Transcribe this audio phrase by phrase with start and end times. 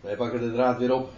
[0.00, 1.10] Wij pakken de draad weer op.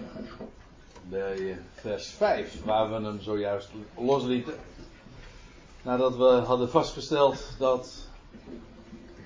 [1.08, 4.54] Bij vers 5, waar we hem zojuist loslieten.
[5.82, 8.08] Nadat we hadden vastgesteld dat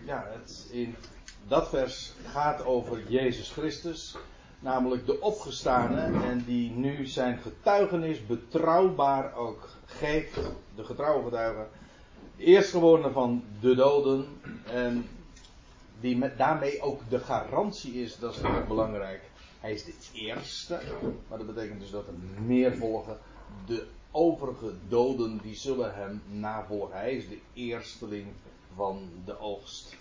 [0.05, 0.97] ja, het in
[1.49, 4.17] dat vers gaat over Jezus Christus.
[4.59, 10.35] Namelijk de opgestane en die nu zijn getuigenis betrouwbaar ook geeft.
[10.75, 11.67] De getrouwe getuige.
[12.37, 14.27] Eerstgewone van de doden.
[14.73, 15.09] En
[16.01, 19.23] die met, daarmee ook de garantie is, dat is natuurlijk belangrijk.
[19.67, 20.81] Hij is de eerste,
[21.29, 23.19] maar dat betekent dus dat er meer volgen.
[23.67, 26.97] De overige doden die zullen hem navolgen.
[26.97, 28.27] Hij is de eersteling
[28.75, 29.97] van de oogst.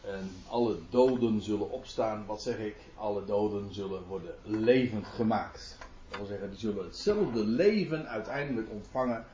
[0.00, 2.26] En alle doden zullen opstaan.
[2.26, 2.76] Wat zeg ik?
[2.96, 5.76] Alle doden zullen worden levend gemaakt.
[6.08, 9.26] Dat wil zeggen, die zullen hetzelfde leven uiteindelijk ontvangen.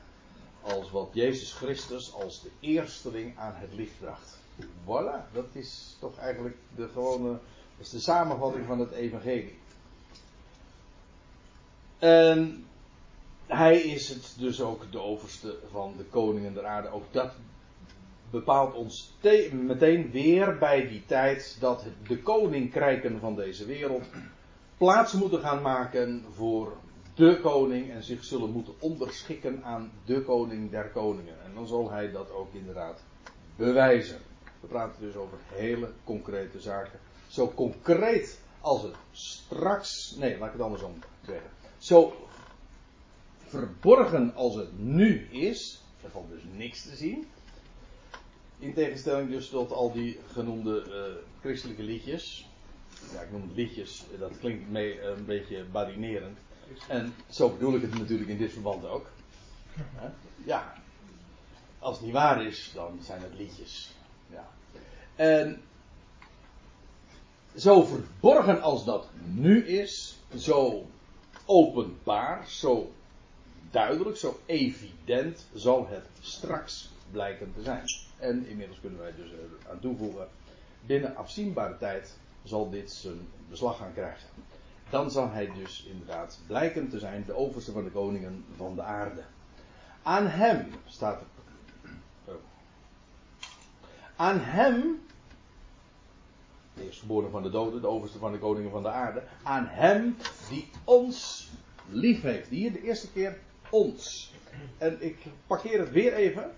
[0.61, 4.37] als wat Jezus Christus als de eersteling aan het licht bracht.
[4.83, 7.39] Voilà, dat is toch eigenlijk de gewone.
[7.77, 9.57] Dat is de samenvatting van het Evangelie.
[11.99, 12.65] En
[13.45, 16.89] hij is het dus ook de overste van de koningen der aarde.
[16.89, 17.31] Ook dat
[18.29, 19.13] bepaalt ons
[19.51, 24.03] meteen weer bij die tijd dat de koninkrijken van deze wereld
[24.77, 26.77] plaats moeten gaan maken voor
[27.15, 31.43] de koning en zich zullen moeten onderschikken aan de koning der koningen.
[31.45, 33.03] En dan zal hij dat ook inderdaad
[33.55, 34.17] bewijzen.
[34.59, 36.99] We praten dus over hele concrete zaken.
[37.37, 40.15] Zo concreet als het straks.
[40.15, 40.93] Nee, laat ik het andersom
[41.25, 41.49] zeggen.
[41.77, 42.27] Zo
[43.45, 45.81] verborgen als het nu is.
[46.03, 47.27] Er valt dus niks te zien.
[48.59, 52.49] In tegenstelling dus tot al die genoemde uh, christelijke liedjes.
[53.13, 56.37] Ja, ik noem liedjes, dat klinkt mee, een beetje badinerend.
[56.87, 59.09] En zo bedoel ik het natuurlijk in dit verband ook.
[60.45, 60.73] Ja,
[61.79, 63.91] als het niet waar is, dan zijn het liedjes.
[64.29, 64.47] Ja.
[65.15, 65.61] En
[67.57, 70.85] zo verborgen als dat nu is, zo
[71.45, 72.91] openbaar, zo
[73.71, 77.83] duidelijk, zo evident zal het straks blijken te zijn.
[78.17, 79.29] En inmiddels kunnen wij dus
[79.69, 80.27] aan toevoegen,
[80.85, 84.29] binnen afzienbare tijd zal dit zijn beslag gaan krijgen.
[84.89, 88.81] Dan zal hij dus inderdaad blijken te zijn de overste van de koningen van de
[88.81, 89.23] aarde.
[90.03, 91.27] Aan hem staat er.
[92.25, 92.35] Oh.
[94.15, 95.01] Aan hem,
[96.77, 99.23] de eerstgeboren van de doden, de overste van de koningen van de aarde.
[99.43, 100.17] Aan hem
[100.49, 101.49] die ons
[101.89, 102.49] lief heeft.
[102.49, 103.37] Hier de eerste keer
[103.69, 104.33] ons.
[104.77, 105.17] En ik
[105.47, 106.51] parkeer het weer even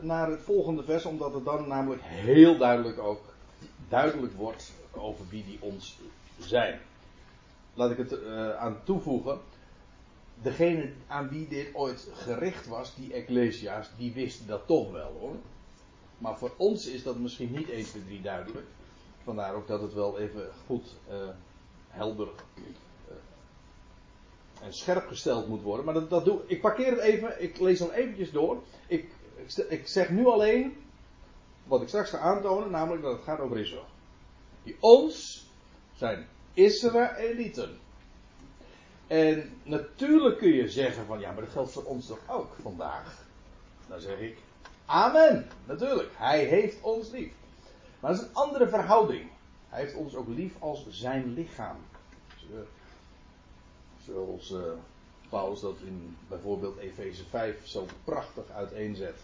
[0.00, 3.34] naar het volgende vers, omdat het dan namelijk heel duidelijk ook
[3.88, 5.98] duidelijk wordt over wie die ons
[6.38, 6.80] zijn.
[7.74, 9.38] Laat ik het uh, aan toevoegen.
[10.42, 15.34] Degene aan wie dit ooit gericht was, die Ecclesia's, die wisten dat toch wel hoor.
[16.18, 18.66] Maar voor ons is dat misschien niet 1, 2, 3 duidelijk.
[19.24, 21.14] Vandaar ook dat het wel even goed, uh,
[21.88, 22.64] helder uh,
[24.62, 25.84] en scherp gesteld moet worden.
[25.84, 26.60] Maar dat, dat doe ik.
[26.60, 27.42] parkeer het even.
[27.42, 28.62] Ik lees dan eventjes door.
[28.86, 29.10] Ik
[29.68, 30.76] ik zeg nu alleen
[31.64, 33.86] wat ik straks ga aantonen, namelijk dat het gaat over Israël.
[34.62, 35.46] Die ons
[35.94, 37.78] zijn Israëlieten.
[39.06, 43.24] En natuurlijk kun je zeggen van ja, maar dat geldt voor ons toch ook vandaag.
[43.88, 44.38] Dan zeg ik
[44.86, 45.46] Amen.
[45.64, 47.32] Natuurlijk, hij heeft ons lief.
[48.04, 49.30] Maar dat is een andere verhouding.
[49.68, 51.76] Hij heeft ons ook lief als zijn lichaam.
[54.02, 54.60] Zoals uh,
[55.28, 59.20] Paulus dat in bijvoorbeeld Efeze 5 zo prachtig uiteenzet.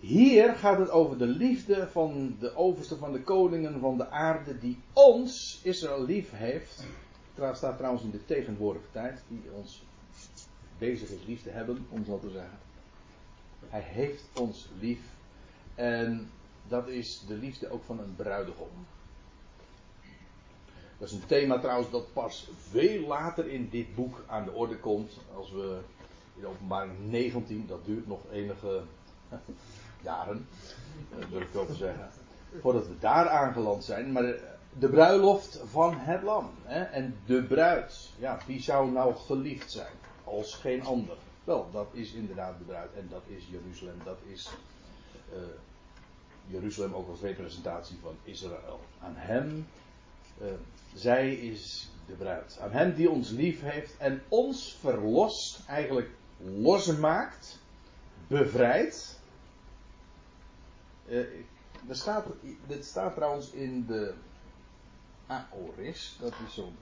[0.00, 4.58] Hier gaat het over de liefde van de overste van de koningen van de aarde
[4.58, 6.84] die ons, Israël, lief heeft.
[7.34, 9.84] Het staat trouwens in de tegenwoordige tijd, die ons
[10.78, 12.58] bezig is lief te hebben, om zo te zeggen.
[13.68, 15.00] Hij heeft ons lief.
[15.74, 16.30] En
[16.68, 18.86] dat is de liefde ook van een bruidegom.
[20.98, 24.78] Dat is een thema trouwens dat pas veel later in dit boek aan de orde
[24.78, 25.18] komt.
[25.34, 25.78] Als we
[26.36, 28.82] in openbaring 19, dat duurt nog enige
[30.02, 30.46] jaren,
[31.18, 32.10] uh, durf ik wel te zeggen.
[32.60, 34.12] Voordat we daar aangeland zijn.
[34.12, 34.22] Maar
[34.78, 36.50] de, bruiloft van het lam.
[36.62, 36.82] Hè?
[36.82, 38.10] En de bruid.
[38.18, 39.92] Ja, wie zou nou geliefd zijn?
[40.24, 41.16] Als geen ander.
[41.44, 42.94] Wel, dat is inderdaad de bruid.
[42.96, 44.00] En dat is Jeruzalem.
[44.04, 44.50] Dat is
[45.32, 45.38] uh,
[46.46, 48.80] Jeruzalem ook als representatie van Israël.
[49.00, 49.66] Aan hem.
[50.42, 50.48] Uh,
[50.94, 52.58] zij is de bruid.
[52.60, 57.58] Aan hem die ons lief heeft en ons verlost, eigenlijk losmaakt,
[58.26, 59.22] bevrijdt
[61.88, 62.26] er staat,
[62.66, 64.14] dit staat trouwens in de
[65.26, 66.16] aoris.
[66.20, 66.76] Dat is zo'n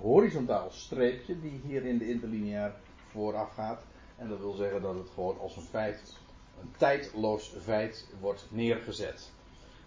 [0.00, 2.74] horizontaal streepje die hier in de interlineair
[3.10, 3.80] vooraf gaat.
[4.16, 6.16] En dat wil zeggen dat het gewoon als een feit,
[6.60, 9.30] een tijdloos feit wordt neergezet.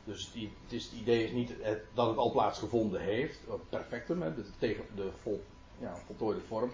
[0.03, 1.53] Dus het, is, het idee is niet
[1.93, 3.39] dat het al plaatsgevonden heeft,
[3.69, 5.43] perfectum, de, tegen de vol,
[5.79, 6.71] ja, voltooide vorm.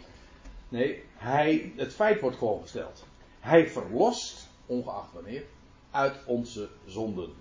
[0.69, 3.05] Nee, hij, het feit wordt gewoon gesteld.
[3.39, 5.43] Hij verlost, ongeacht wanneer,
[5.91, 7.33] uit onze zonden.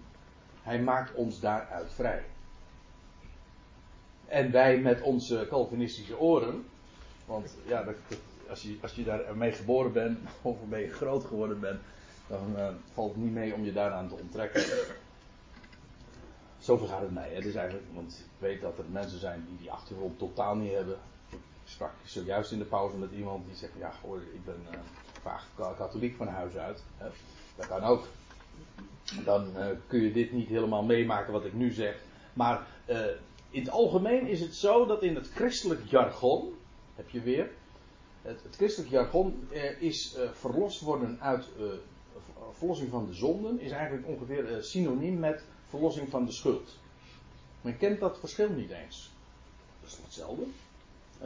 [0.62, 2.24] Hij maakt ons daaruit vrij.
[4.26, 6.64] En wij met onze Calvinistische oren,
[7.26, 7.94] want ja, dat,
[8.48, 11.80] als, je, als je daarmee geboren bent, of ermee groot geworden bent,
[12.30, 14.62] dan uh, valt het niet mee om je daaraan te onttrekken.
[16.58, 17.30] Zo gaat het mij.
[17.32, 17.40] Hè.
[17.40, 20.96] Dus eigenlijk, want ik weet dat er mensen zijn die die achtergrond totaal niet hebben.
[21.30, 24.78] Ik sprak zojuist in de pauze met iemand die zegt: Ja, hoor, ik ben uh,
[25.22, 25.42] vaak
[25.76, 26.82] katholiek van huis uit.
[27.56, 28.06] Dat kan ook.
[29.24, 32.02] Dan uh, kun je dit niet helemaal meemaken wat ik nu zeg.
[32.32, 32.66] Maar
[33.50, 36.54] in het algemeen is het zo dat in het christelijk jargon,
[36.94, 37.50] heb je weer,
[38.22, 39.48] het, het christelijk jargon
[39.78, 41.48] is verlost worden uit
[42.52, 46.78] verlossing van de zonden, is eigenlijk ongeveer synoniem met verlossing van de schuld.
[47.60, 49.10] Men kent dat verschil niet eens.
[49.80, 50.44] Dat is hetzelfde.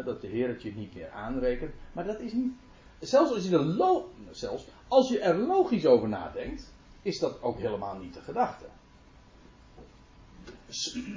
[0.05, 1.75] Dat de Heer het je niet meer aanrekent.
[1.93, 2.53] Maar dat is niet.
[3.01, 7.97] Zelfs als je, er zelfs als je er logisch over nadenkt, is dat ook helemaal
[7.97, 8.65] niet de gedachte.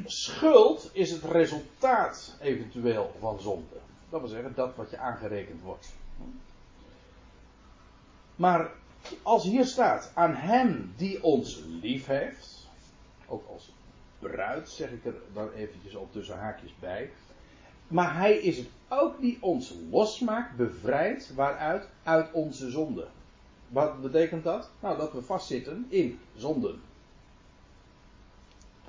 [0.06, 3.76] Schuld is het resultaat eventueel van zonde.
[4.10, 5.94] Dat wil zeggen, dat wat je aangerekend wordt.
[8.36, 8.72] Maar
[9.22, 12.68] als hier staat, aan hem die ons lief heeft,
[13.28, 13.72] ook als
[14.20, 17.10] bruid, zeg ik er dan eventjes al tussen haakjes bij.
[17.88, 21.88] Maar hij is het ook die ons losmaakt, bevrijdt, waaruit?
[22.04, 23.08] Uit onze zonde.
[23.68, 24.70] Wat betekent dat?
[24.80, 26.82] Nou, dat we vastzitten in zonden.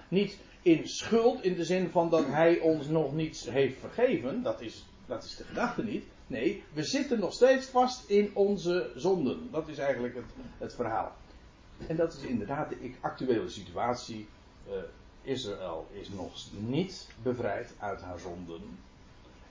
[0.09, 4.43] Niet in schuld in de zin van dat hij ons nog niets heeft vergeven.
[4.43, 6.05] Dat is, dat is de gedachte niet.
[6.29, 9.49] Nee, we zitten nog steeds vast in onze zonden.
[9.51, 10.25] Dat is eigenlijk het,
[10.59, 11.13] het verhaal.
[11.87, 14.29] En dat is inderdaad de actuele situatie.
[14.69, 14.75] Uh,
[15.23, 18.61] Israël is nog niet bevrijd uit haar zonden.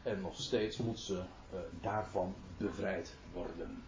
[0.04, 3.84] En nog steeds moet ze uh, daarvan bevrijd worden.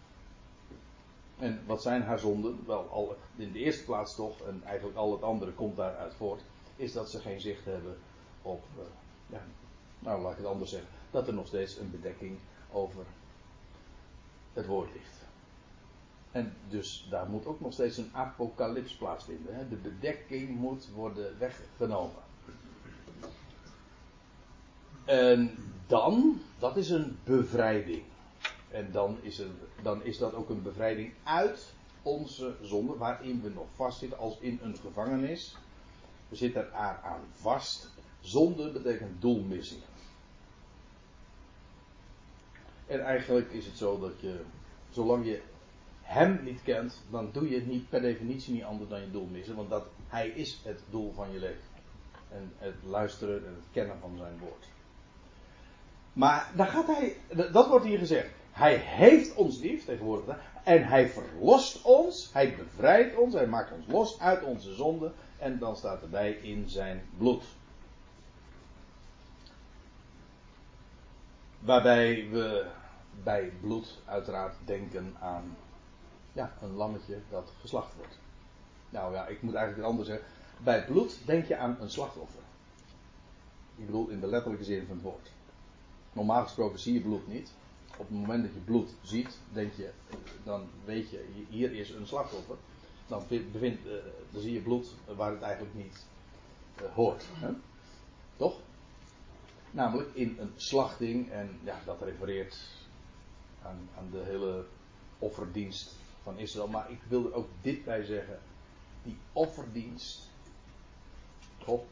[1.38, 2.58] En wat zijn haar zonden?
[2.66, 6.42] Wel, in de eerste plaats toch, en eigenlijk al het andere komt daaruit voort,
[6.76, 7.96] is dat ze geen zicht hebben
[8.42, 8.82] op, uh,
[9.26, 9.42] ja,
[9.98, 12.38] nou laat ik het anders zeggen, dat er nog steeds een bedekking
[12.72, 13.04] over
[14.52, 15.18] het woord ligt.
[16.32, 19.54] En dus daar moet ook nog steeds een apocalyps plaatsvinden.
[19.54, 19.68] Hè?
[19.68, 22.22] De bedekking moet worden weggenomen.
[25.04, 25.56] En
[25.86, 28.02] dan, dat is een bevrijding.
[28.70, 29.42] En dan is,
[29.82, 34.58] dan is dat ook een bevrijding uit onze zonde, waarin we nog vastzitten als in
[34.62, 35.56] een gevangenis.
[36.28, 37.90] We zitten er aan vast.
[38.20, 39.80] Zonde betekent doelmissing.
[42.90, 44.40] En eigenlijk is het zo dat je,
[44.90, 45.40] zolang je
[46.02, 49.26] hem niet kent, dan doe je het niet per definitie niet anders dan je doel
[49.26, 49.56] missen.
[49.56, 51.68] Want dat, hij is het doel van je leven.
[52.28, 54.68] En het luisteren en het kennen van zijn woord.
[56.12, 57.16] Maar daar gaat hij,
[57.52, 58.30] dat wordt hier gezegd.
[58.50, 60.38] Hij heeft ons lief, tegenwoordig.
[60.64, 65.12] En hij verlost ons, hij bevrijdt ons, hij maakt ons los uit onze zonde.
[65.38, 67.44] En dan staat erbij in zijn bloed.
[71.60, 72.78] Waarbij we
[73.22, 75.56] bij bloed uiteraard denken aan
[76.32, 78.18] ja, een lammetje dat geslacht wordt.
[78.90, 80.26] Nou ja, ik moet eigenlijk anders zeggen.
[80.64, 82.40] Bij bloed denk je aan een slachtoffer.
[83.76, 85.30] Ik bedoel in de letterlijke zin van het woord.
[86.12, 87.52] Normaal gesproken zie je bloed niet.
[87.90, 89.90] Op het moment dat je bloed ziet, denk je,
[90.44, 92.56] dan weet je, hier is een slachtoffer.
[93.06, 93.92] Dan, bevindt, uh,
[94.30, 96.06] dan zie je bloed waar het eigenlijk niet
[96.82, 97.24] uh, hoort.
[97.32, 97.52] Hè?
[98.36, 98.58] Toch?
[99.70, 102.79] Namelijk in een slachting, en ja, dat refereert
[103.62, 104.64] aan, aan de hele
[105.18, 106.68] offerdienst van Israël.
[106.68, 108.38] Maar ik wil er ook dit bij zeggen.
[109.02, 110.28] Die offerdienst.
[111.64, 111.84] God.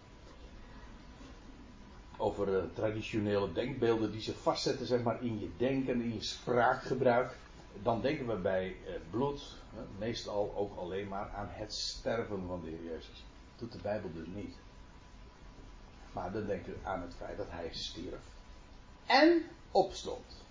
[2.17, 7.37] Over uh, traditionele denkbeelden die zich vastzetten zeg maar, in je denken, in je spraakgebruik.
[7.83, 9.57] Dan denken we bij uh, bloed
[9.99, 13.25] meestal ook alleen maar aan het sterven van de Heer Jezus.
[13.51, 14.55] Dat doet de Bijbel dus niet.
[16.13, 18.21] Maar dan denken we aan het feit dat hij stierf.
[19.07, 20.47] En opstond.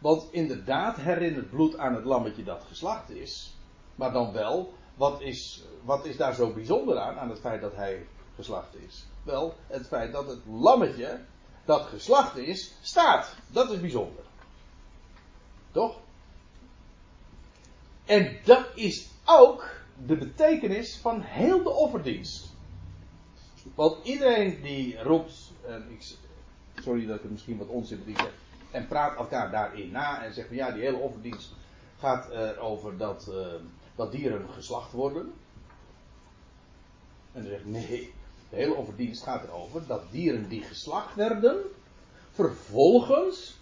[0.00, 3.54] Want inderdaad herinnert bloed aan het lammetje dat geslacht is.
[3.94, 7.76] Maar dan wel, wat is, wat is daar zo bijzonder aan, aan het feit dat
[7.76, 9.06] hij geslacht is?
[9.22, 11.20] Wel, het feit dat het lammetje
[11.64, 13.34] dat geslacht is, staat.
[13.48, 14.24] Dat is bijzonder.
[15.70, 16.00] Toch?
[18.04, 19.70] En dat is ook
[20.06, 22.48] de betekenis van heel de offerdienst.
[23.74, 26.16] Want iedereen die roept, en ik,
[26.82, 28.32] sorry dat ik het misschien wat onsympathiek zeg,
[28.70, 31.52] en praat elkaar daarin na en zegt van ja, die hele offerdienst
[31.98, 33.46] gaat erover dat, uh,
[33.94, 35.32] dat dieren geslacht worden.
[37.32, 38.14] En dan zegt nee,
[38.50, 41.62] de hele offerdienst gaat erover dat dieren die geslacht werden,
[42.30, 43.58] vervolgens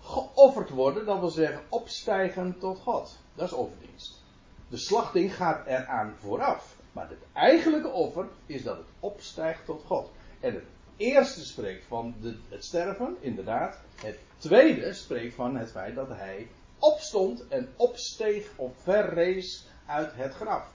[0.00, 3.18] geofferd worden, dat wil zeggen opstijgen tot God.
[3.34, 4.22] Dat is offerdienst.
[4.68, 6.76] De slachting gaat eraan vooraf.
[6.92, 10.10] Maar het eigenlijke offer is dat het opstijgt tot God.
[10.40, 10.64] En het
[10.96, 13.80] eerste spreekt van de, het sterven, inderdaad.
[13.94, 16.48] Het tweede spreekt van het feit dat hij
[16.78, 20.66] opstond en opsteeg of verrees uit het graf.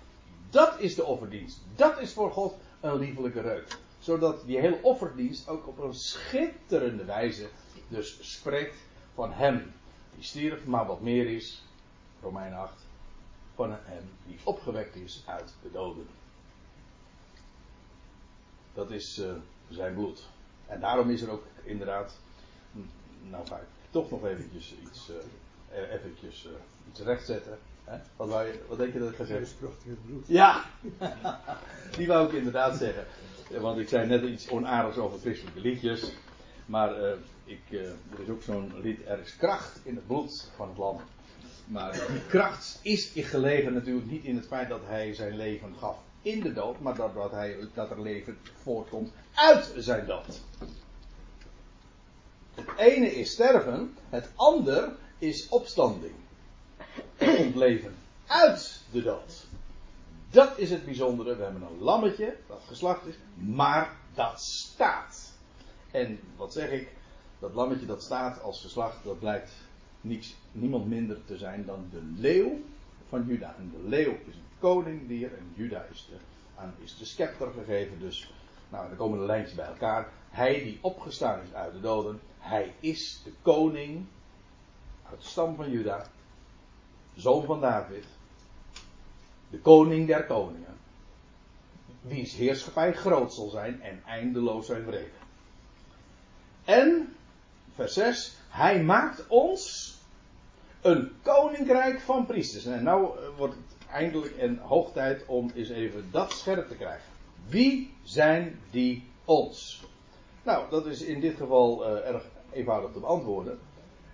[0.49, 1.59] Dat is de offerdienst.
[1.75, 3.77] Dat is voor God een liefelijke reuk.
[3.99, 7.47] Zodat die hele offerdienst ook op een schitterende wijze
[7.87, 8.75] dus spreekt
[9.13, 9.73] van hem
[10.15, 11.63] die stierf, maar wat meer is,
[12.21, 12.73] Romein 8,
[13.55, 16.07] van hem die opgewekt is uit de doden.
[18.73, 19.33] Dat is uh,
[19.69, 20.27] zijn bloed.
[20.67, 22.17] En daarom is er ook inderdaad,
[23.29, 26.51] nou ga ik toch nog eventjes iets, uh, eventjes, uh,
[26.89, 27.57] iets rechtzetten.
[27.83, 27.97] Hè?
[28.15, 29.57] Wat, wou je, wat denk je dat ik ga zeggen?
[30.05, 30.27] bloed.
[30.27, 30.65] Ja,
[31.97, 33.05] die wou ik inderdaad zeggen.
[33.61, 36.11] Want ik zei net iets onaardigs over christelijke liedjes.
[36.65, 36.95] Maar
[37.45, 41.01] ik, er is ook zo'n lied, er is kracht in het bloed van het lam.
[41.65, 45.97] Maar die kracht is gelegen natuurlijk niet in het feit dat hij zijn leven gaf
[46.21, 50.41] in de dood, maar dat, dat, hij, dat er leven voortkomt uit zijn dood.
[52.55, 56.13] Het ene is sterven, het ander is opstanding.
[57.19, 57.95] Ontleven
[58.27, 59.47] uit de dood.
[60.29, 61.35] Dat is het bijzondere.
[61.35, 65.31] We hebben een lammetje dat geslacht is, maar dat staat.
[65.91, 66.89] En wat zeg ik?
[67.39, 69.51] Dat lammetje dat staat als geslacht, dat blijkt
[70.51, 72.59] niemand minder te zijn dan de leeuw
[73.09, 73.55] van Juda.
[73.57, 76.17] En de leeuw is een koningdier en Juda is de,
[76.55, 77.99] aan, is de scepter gegeven.
[77.99, 78.33] Dus,
[78.69, 80.07] nou, dan komen de lijntjes bij elkaar.
[80.29, 84.05] Hij die opgestaan is uit de doden, hij is de koning
[85.09, 86.05] uit de stam van Juda,
[87.15, 88.05] zoon van David,
[89.49, 90.77] de koning der koningen,
[92.01, 95.17] wiens heerschappij groot zal zijn en eindeloos zijn vrede.
[96.65, 97.15] En,
[97.75, 99.93] vers 6, hij maakt ons
[100.81, 102.65] een koninkrijk van priesters.
[102.65, 106.75] En nou eh, wordt het eindelijk en hoog tijd om eens even dat scherp te
[106.75, 107.18] krijgen.
[107.49, 109.83] Wie zijn die ons?
[110.43, 113.59] Nou, dat is in dit geval uh, erg eenvoudig te beantwoorden.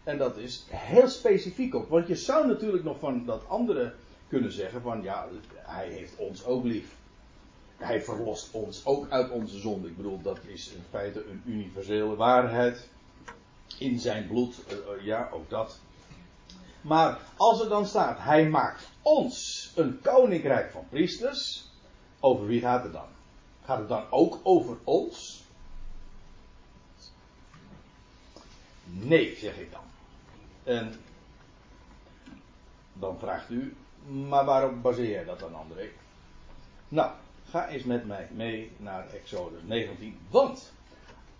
[0.04, 1.90] En dat is heel specifiek ook.
[1.90, 3.94] Want je zou natuurlijk nog van dat andere
[4.28, 6.96] kunnen zeggen van ja, hij heeft ons ook lief.
[7.78, 9.88] Hij verlost ons ook uit onze zonde.
[9.88, 12.90] Ik bedoel, dat is in feite een universele waarheid.
[13.80, 15.80] In zijn bloed, uh, ja, ook dat.
[16.82, 21.70] Maar als er dan staat, hij maakt ons een koninkrijk van priesters.
[22.20, 23.15] Over wie gaat het dan?
[23.66, 25.44] Gaat het dan ook over ons?
[28.84, 29.82] Nee, zeg ik dan.
[30.64, 30.94] En
[32.94, 35.90] dan vraagt u, maar waarop baseer jij dat dan, André?
[36.88, 37.12] Nou,
[37.50, 40.18] ga eens met mij mee naar Exodus 19.
[40.30, 40.74] Want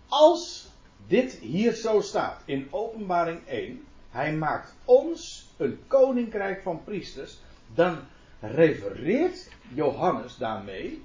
[0.08, 0.68] als
[1.06, 7.38] dit hier zo staat in Openbaring 1, hij maakt ons een koninkrijk van priesters,
[7.74, 7.98] dan
[8.40, 11.02] refereert Johannes daarmee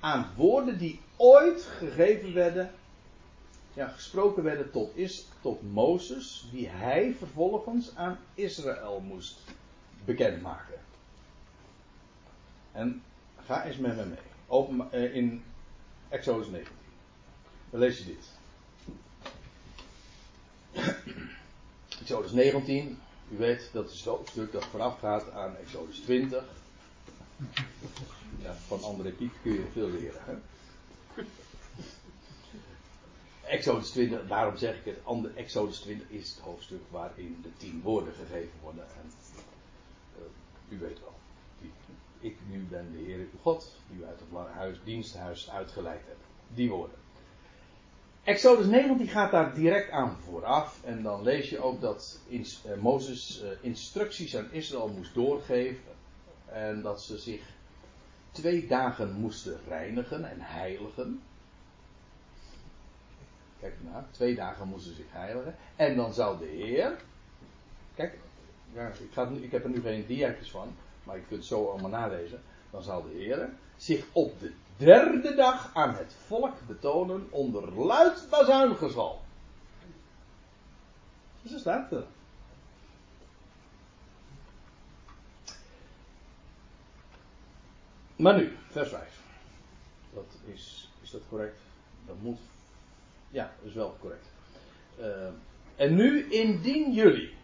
[0.00, 2.70] aan woorden die ooit gegeven werden,
[3.74, 9.38] ja, gesproken werden tot, is, tot Mozes, die hij vervolgens aan Israël moest
[10.04, 10.78] bekendmaken.
[12.72, 13.02] En
[13.44, 14.18] ga eens met me mee.
[14.46, 15.44] Open, eh, in
[16.08, 16.74] Exodus 19.
[17.70, 18.28] Dan lees je dit.
[22.00, 22.98] Exodus 19,
[23.30, 26.44] u weet, dat is het hoofdstuk dat voorafgaat aan Exodus 20.
[28.66, 30.42] Van André Piet kun je veel leren.
[33.44, 37.80] Exodus 20, daarom zeg ik het, andere, Exodus 20 is het hoofdstuk waarin de tien
[37.82, 38.84] woorden gegeven worden.
[38.84, 39.12] En
[40.16, 41.14] uh, u weet wel,
[42.20, 46.24] ik nu ben de Heer uw God, die u uit het huis, diensthuis uitgeleid hebt.
[46.54, 46.96] Die woorden.
[48.24, 50.80] Exodus 19 gaat daar direct aan vooraf.
[50.84, 52.42] En dan lees je ook dat uh,
[52.80, 55.92] Mozes uh, instructies aan Israël moest doorgeven.
[56.46, 57.42] En dat ze zich
[58.30, 61.22] twee dagen moesten reinigen en heiligen.
[63.60, 65.56] Kijk maar, twee dagen moesten zich heiligen.
[65.76, 66.96] En dan zou de Heer.
[67.94, 68.18] Kijk,
[68.72, 71.90] ik, ga, ik heb er nu geen dia's van, maar je kunt het zo allemaal
[71.90, 72.42] nalezen.
[72.70, 78.26] Dan zal de Heer zich op de derde dag aan het volk betonen onder luid
[78.30, 79.20] bazuingezwal.
[81.46, 82.04] Zo staat er.
[88.20, 89.20] Maar nu, vers 5.
[90.14, 91.58] Dat is, is dat correct?
[92.06, 92.38] Dat moet.
[93.30, 94.26] Ja, dat is wel correct.
[94.98, 95.28] Uh,
[95.76, 97.34] en nu, indien jullie,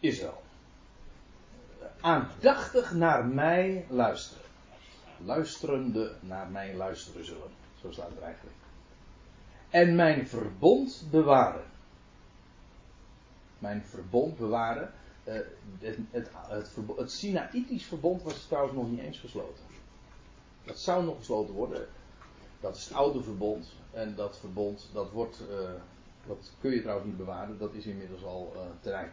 [0.00, 0.42] Israël,
[2.00, 4.44] aandachtig naar mij luisteren.
[5.24, 7.50] Luisterende naar mij luisteren zullen.
[7.80, 8.56] Zo staat het eigenlijk.
[9.70, 11.64] En mijn verbond bewaren.
[13.58, 14.92] Mijn verbond bewaren.
[15.24, 15.34] Uh,
[15.78, 19.64] het, het, het, het Sinaïtisch verbond was trouwens nog niet eens gesloten.
[20.64, 21.86] Dat zou nog gesloten worden.
[22.60, 23.72] Dat is het oude verbond.
[23.90, 25.38] En dat verbond, dat wordt,
[26.26, 27.58] dat kun je trouwens niet bewaren.
[27.58, 29.10] Dat is inmiddels al uh, terrein.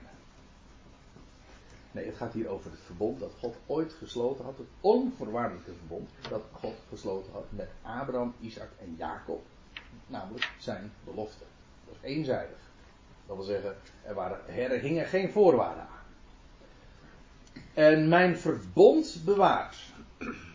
[1.91, 4.57] Nee, het gaat hier over het verbond dat God ooit gesloten had.
[4.57, 9.45] Het onvoorwaardelijke verbond dat God gesloten had met Abraham, Isaac en Jacob.
[10.07, 11.43] Namelijk zijn belofte.
[11.85, 12.57] Dat is eenzijdig.
[13.25, 15.98] Dat wil zeggen, er, waren, er hingen geen voorwaarden aan.
[17.79, 19.75] En mijn verbond bewaart.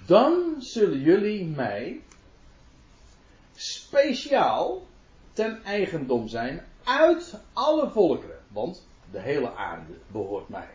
[0.07, 2.01] Dan zullen jullie mij
[3.55, 4.87] speciaal
[5.33, 8.39] ten eigendom zijn uit alle volkeren.
[8.49, 10.69] Want de hele aarde behoort mij.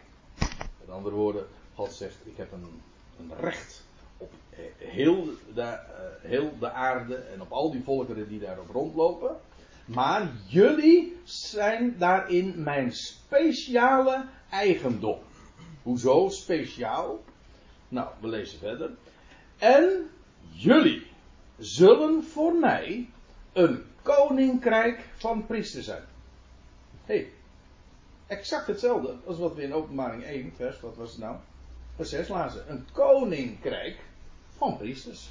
[0.79, 2.81] Met andere woorden, God zegt: Ik heb een,
[3.19, 3.83] een recht
[4.17, 4.31] op
[4.77, 5.77] heel de, uh,
[6.21, 9.35] heel de aarde en op al die volkeren die daarop rondlopen.
[9.85, 15.19] Maar jullie zijn daarin mijn speciale eigendom.
[15.89, 17.19] Hoezo speciaal?
[17.87, 18.91] Nou, we lezen verder.
[19.57, 20.09] En
[20.51, 21.07] jullie
[21.57, 23.09] zullen voor mij
[23.53, 26.03] een koninkrijk van priesters zijn.
[27.05, 27.29] hey,
[28.27, 31.35] exact hetzelfde als wat we in openbaring 1, vers, wat was het nou?
[31.95, 32.71] Vers 6 lazen.
[32.71, 33.99] Een koninkrijk
[34.57, 35.29] van priesters.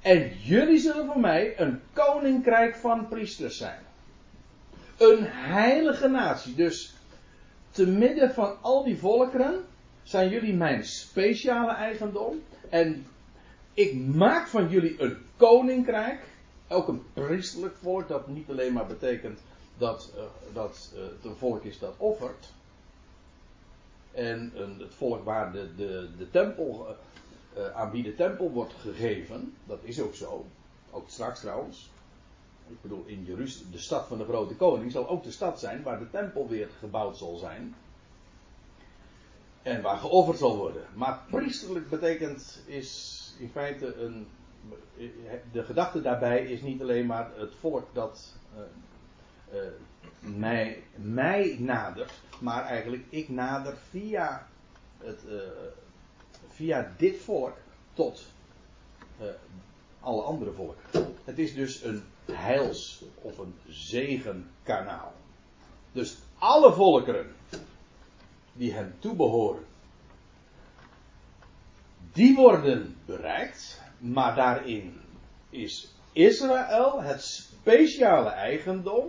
[0.00, 3.80] En jullie zullen voor mij een koninkrijk van priesters zijn.
[4.96, 6.54] Een heilige natie.
[6.54, 6.96] Dus
[7.78, 9.64] te midden van al die volkeren
[10.02, 12.42] zijn jullie mijn speciale eigendom.
[12.68, 13.06] En
[13.74, 16.20] ik maak van jullie een koninkrijk.
[16.68, 18.08] Ook een priestelijk volk.
[18.08, 19.40] Dat niet alleen maar betekent
[19.76, 22.52] dat, uh, dat uh, het een volk is dat offert.
[24.12, 26.96] En uh, het volk waar de, de, de tempel,
[27.74, 29.54] aan wie de tempel wordt gegeven.
[29.64, 30.44] Dat is ook zo.
[30.90, 31.90] Ook straks trouwens.
[32.68, 35.82] Ik bedoel, in Jeruzalem, de stad van de grote koning, zal ook de stad zijn
[35.82, 37.74] waar de tempel weer gebouwd zal zijn.
[39.62, 40.82] En waar geofferd zal worden.
[40.94, 44.26] Maar priesterlijk betekent, is in feite een.
[45.52, 49.68] De gedachte daarbij is niet alleen maar het volk dat uh, uh,
[50.36, 54.48] mij, mij nadert, maar eigenlijk ik nader via,
[54.98, 55.40] het, uh,
[56.48, 57.56] via dit volk
[57.92, 58.26] tot
[60.00, 61.16] alle andere volken.
[61.28, 65.12] Het is dus een heils- of een zegenkanaal.
[65.92, 67.34] Dus alle volkeren
[68.52, 69.64] die hem toebehoren,
[72.12, 75.00] die worden bereikt, maar daarin
[75.50, 79.08] is Israël het speciale eigendom.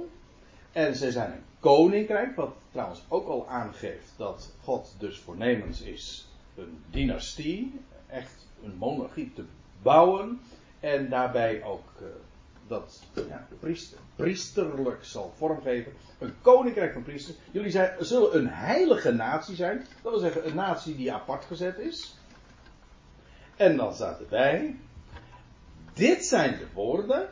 [0.71, 6.27] En ze zijn een koninkrijk, wat trouwens ook al aangeeft dat God dus voornemens is
[6.55, 9.43] een dynastie, echt een monarchie te
[9.81, 10.39] bouwen.
[10.79, 12.07] En daarbij ook uh,
[12.67, 15.91] dat ja, priester, priesterlijk zal vormgeven.
[16.19, 17.37] Een koninkrijk van priesters.
[17.51, 19.85] Jullie zullen een heilige natie zijn.
[20.01, 22.17] Dat wil zeggen een natie die apart gezet is.
[23.55, 24.75] En dan staat erbij.
[25.93, 27.29] Dit zijn de woorden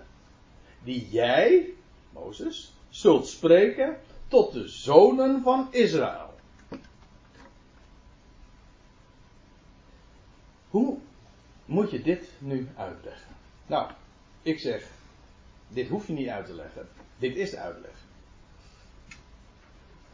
[0.84, 1.74] die jij,
[2.10, 6.34] Mozes, zult spreken tot de zonen van Israël.
[10.70, 10.98] Hoe
[11.66, 13.27] moet je dit nu uitleggen?
[13.68, 13.92] Nou,
[14.42, 14.84] ik zeg,
[15.68, 16.88] dit hoef je niet uit te leggen.
[17.18, 17.92] Dit is de uitleg.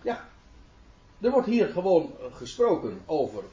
[0.01, 0.29] Ja,
[1.21, 3.43] er wordt hier gewoon gesproken over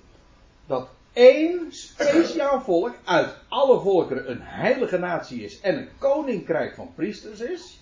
[0.66, 6.94] dat één speciaal volk uit alle volkeren een heilige natie is en een koninkrijk van
[6.94, 7.80] priesters is.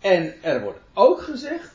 [0.00, 1.72] En er wordt ook gezegd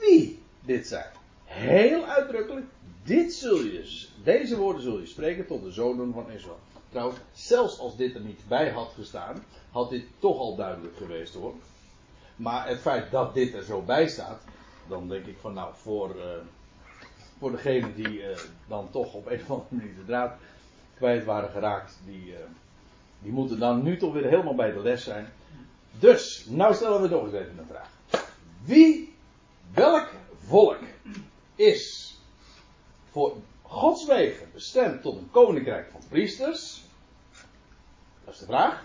[0.00, 1.10] wie dit zijn.
[1.44, 2.66] Heel uitdrukkelijk,
[3.04, 6.58] dit zul je, deze woorden zul je spreken tot de zonen van Israël.
[6.90, 11.34] Trouwens, zelfs als dit er niet bij had gestaan, had dit toch al duidelijk geweest
[11.34, 11.54] hoor.
[12.36, 14.42] Maar het feit dat dit er zo bij staat,
[14.88, 16.24] dan denk ik van nou, voor, uh,
[17.38, 18.36] voor degenen die uh,
[18.68, 20.32] dan toch op een of andere manier de draad
[20.96, 22.36] kwijt waren geraakt, die, uh,
[23.18, 25.32] die moeten dan nu toch weer helemaal bij de les zijn.
[25.98, 27.90] Dus, nou stellen we nog eens even een vraag.
[28.64, 29.14] Wie,
[29.74, 30.08] welk
[30.46, 30.80] volk
[31.54, 32.14] is
[33.10, 33.36] voor
[33.70, 36.82] Gods wegen bestemd tot een koninkrijk van priesters?
[38.24, 38.84] Dat is de vraag.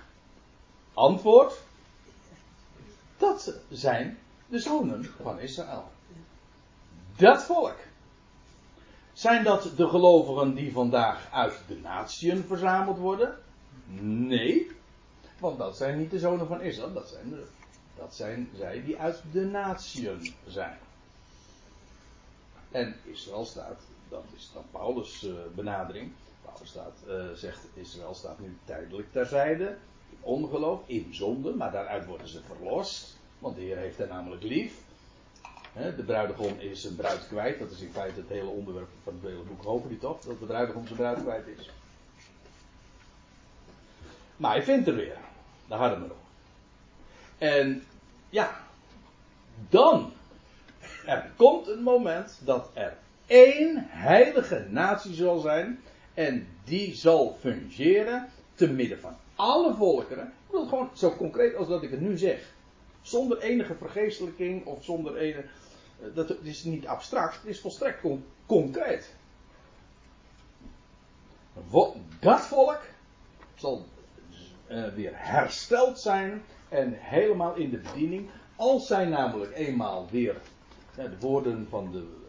[0.94, 1.54] Antwoord.
[3.18, 4.18] Dat zijn
[4.48, 5.92] de zonen van Israël.
[7.16, 7.78] Dat volk.
[9.14, 13.38] Zijn dat de gelovigen die vandaag uit de natieën verzameld worden?
[14.28, 14.72] Nee.
[15.40, 16.94] Want dat zijn niet de zonen van Israël.
[16.94, 17.36] Dat zijn,
[17.96, 20.78] dat zijn zij die uit de natieën zijn.
[22.72, 23.82] En Israël staat,
[24.16, 26.12] dat is dan Paulus' uh, benadering.
[26.46, 29.78] Paulus staat, uh, zegt, Israël staat nu tijdelijk terzijde.
[30.10, 33.18] In ongeloof, in zonde, maar daaruit worden ze verlost.
[33.40, 34.74] Want de Heer heeft hen namelijk lief.
[35.74, 37.60] De bruidegom is zijn bruid kwijt.
[37.60, 40.22] Dat is in feite het hele onderwerp van het hele boek Hopelijk toch?
[40.22, 41.70] Dat de bruidegom zijn bruid kwijt is.
[44.38, 45.18] Maar hij vindt er weer.
[45.68, 46.18] Daar hadden we nog.
[47.38, 47.84] En
[48.30, 48.60] ja,
[49.70, 50.14] dan.
[51.06, 55.80] Er komt een moment dat er één heilige natie zal zijn.
[56.14, 60.26] En die zal fungeren te midden van alle volkeren.
[60.26, 62.54] Ik bedoel gewoon zo concreet als dat ik het nu zeg.
[63.02, 65.44] Zonder enige vergeestelijking of zonder enige.
[66.02, 69.14] Eh, dat is niet abstract, het is volstrekt con concreet.
[72.20, 72.82] Dat volk
[73.56, 73.86] zal
[74.68, 78.30] uh, weer hersteld zijn en helemaal in de bediening.
[78.56, 80.36] Als zij namelijk eenmaal weer
[80.96, 82.24] de woorden van de.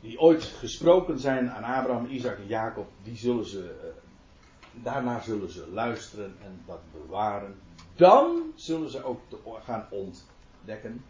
[0.00, 3.80] Die ooit gesproken zijn aan Abraham, Isaac en Jacob, die zullen ze.
[3.84, 7.54] Uh, daarna zullen ze luisteren en dat bewaren.
[7.96, 9.20] Dan zullen ze ook
[9.64, 11.04] gaan ontdekken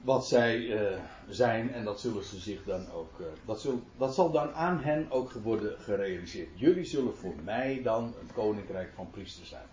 [0.00, 4.30] wat zij uh, zijn en dat zullen ze zich dan ook, uh, dat, dat zal
[4.30, 6.48] dan aan hen ook worden gerealiseerd.
[6.54, 9.66] Jullie zullen voor mij dan een koninkrijk van priesters zijn.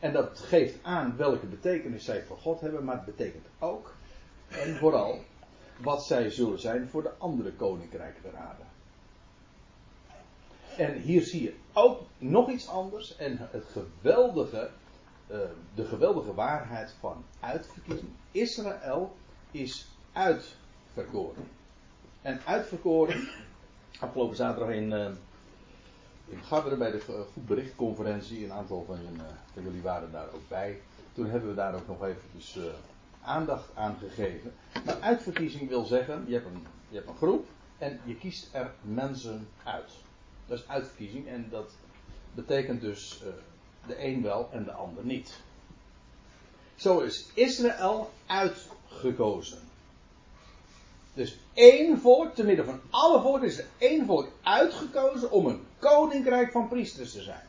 [0.00, 3.94] En dat geeft aan welke betekenis zij voor God hebben, maar het betekent ook,
[4.48, 5.18] en vooral,
[5.80, 8.62] wat zij zullen zijn voor de andere koninkrijken der aarde.
[10.76, 14.70] En hier zie je ook nog iets anders en het geweldige
[15.30, 15.38] uh,
[15.74, 18.10] de geweldige waarheid van uitverkiezing.
[18.30, 19.16] Israël
[19.50, 21.48] is uitverkoren.
[22.22, 23.28] En uitverkoren,
[24.00, 25.10] afgelopen zaterdag in, uh,
[26.30, 27.00] in Garderen bij de
[27.32, 28.98] Goed Berichtconferentie, een aantal van,
[29.54, 30.80] van, jullie waren daar ook bij.
[31.12, 32.58] Toen hebben we daar ook nog even dus,
[33.22, 34.52] aandacht aan gegeven.
[34.84, 37.46] Maar uitverkiezing wil zeggen, je hebt, een, je hebt een groep
[37.78, 39.92] en je kiest er mensen uit.
[40.46, 41.72] Dat is uitverkiezing en dat
[42.34, 43.22] betekent dus
[43.86, 45.40] de een wel en de ander niet.
[46.74, 49.69] Zo is Israël uitgekozen.
[51.20, 55.60] Dus één volk, te midden van alle volken, is er één volk uitgekozen om een
[55.78, 57.42] koninkrijk van priesters te zijn.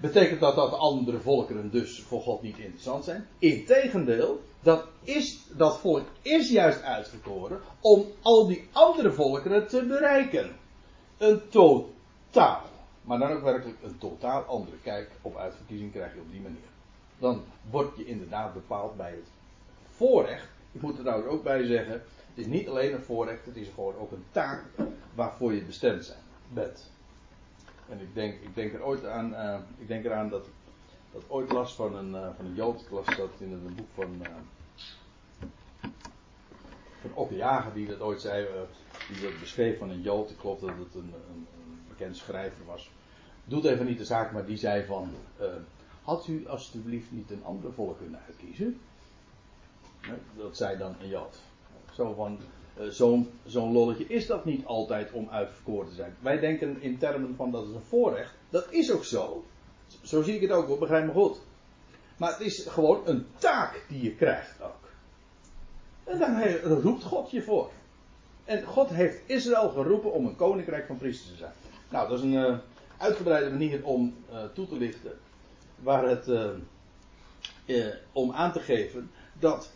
[0.00, 3.26] Betekent dat dat de andere volkeren dus voor God niet interessant zijn?
[3.38, 10.56] Integendeel, dat, is, dat volk is juist uitgekoren om al die andere volkeren te bereiken.
[11.18, 12.62] Een totaal
[13.02, 16.68] maar dan ook werkelijk een totaal andere kijk op uitverkiezing krijg je op die manier.
[17.18, 19.30] Dan word je inderdaad bepaald bij het
[19.90, 20.48] voorrecht.
[20.72, 22.02] Ik moet er trouwens ook bij zeggen,
[22.34, 24.64] het is niet alleen een voorrecht, het is gewoon ook een taak
[25.14, 26.16] waarvoor je bestemd
[26.52, 26.90] bent.
[27.88, 30.46] En ik denk, ik denk er ooit aan, uh, ik denk eraan dat
[31.12, 33.88] dat ooit las van een, uh, van een Jood, ik las dat in een boek
[33.94, 34.28] van, uh,
[37.00, 38.46] van die dat ooit zei,
[39.08, 41.46] die dat beschreef van een Jood, ik geloof dat het een, een
[41.88, 42.90] bekend schrijver was.
[43.44, 45.10] Doet even niet de zaak, maar die zei van.
[46.02, 48.80] Had u alstublieft niet een ander volk kunnen uitkiezen?
[50.36, 51.42] Dat zei dan een Jad.
[51.94, 52.38] Zo van.
[52.80, 56.16] Uh, Zo'n zo lolletje is dat niet altijd om uitverkoren te zijn.
[56.20, 58.34] Wij denken in termen van dat is een voorrecht.
[58.50, 59.44] Dat is ook zo.
[60.02, 61.40] Zo zie ik het ook, begrijp me goed.
[62.16, 64.90] Maar het is gewoon een taak die je krijgt ook.
[66.04, 67.70] En daar roept God je voor.
[68.44, 71.52] En God heeft Israël geroepen om een koninkrijk van priesters te zijn.
[71.90, 72.58] Nou, dat is een uh,
[72.98, 75.12] uitgebreide manier om uh, toe te lichten.
[75.82, 76.28] Waar het
[78.12, 79.73] om aan te geven dat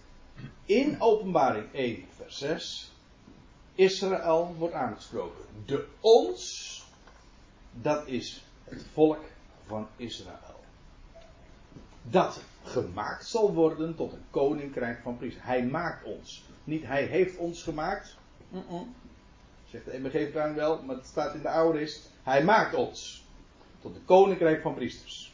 [0.65, 2.93] in Openbaring 1, vers 6
[3.79, 5.45] Israël wordt aangesproken.
[5.67, 6.85] De ons,
[7.73, 9.25] dat is het volk
[9.67, 10.61] van Israël.
[12.03, 15.45] Dat gemaakt zal worden tot een koninkrijk van priesters.
[15.45, 16.45] Hij maakt ons.
[16.65, 18.17] Niet hij heeft ons gemaakt.
[18.49, 18.95] Mm -mm.
[19.71, 22.03] Zegt de MBG wel, maar het staat in de oude is.
[22.23, 23.25] Hij maakt ons
[23.81, 25.33] tot de koninkrijk van priesters.